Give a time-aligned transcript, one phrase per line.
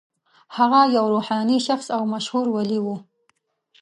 [0.57, 2.87] هغه یو روحاني شخص او مشهور ولي و.